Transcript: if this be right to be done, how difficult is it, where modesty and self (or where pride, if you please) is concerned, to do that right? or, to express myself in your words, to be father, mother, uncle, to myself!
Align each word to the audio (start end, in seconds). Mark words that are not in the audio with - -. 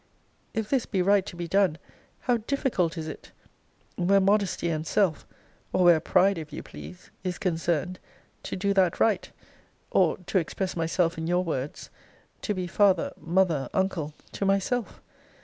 if 0.55 0.67
this 0.67 0.87
be 0.87 0.99
right 0.99 1.27
to 1.27 1.35
be 1.35 1.47
done, 1.47 1.77
how 2.21 2.37
difficult 2.37 2.97
is 2.97 3.07
it, 3.07 3.31
where 3.97 4.19
modesty 4.19 4.67
and 4.67 4.87
self 4.87 5.27
(or 5.73 5.83
where 5.83 5.99
pride, 5.99 6.39
if 6.39 6.51
you 6.51 6.63
please) 6.63 7.11
is 7.23 7.37
concerned, 7.37 7.99
to 8.41 8.55
do 8.55 8.73
that 8.73 8.99
right? 8.99 9.31
or, 9.91 10.17
to 10.25 10.39
express 10.39 10.75
myself 10.75 11.19
in 11.19 11.27
your 11.27 11.43
words, 11.43 11.91
to 12.41 12.55
be 12.55 12.65
father, 12.65 13.13
mother, 13.19 13.69
uncle, 13.75 14.11
to 14.31 14.43
myself! 14.43 15.03